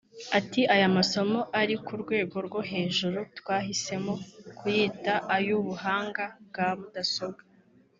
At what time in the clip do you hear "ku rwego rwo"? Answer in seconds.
1.85-2.59